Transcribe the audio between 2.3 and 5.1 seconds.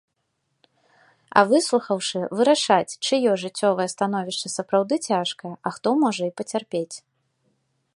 вырашаць, чыё жыццёвае становішча сапраўды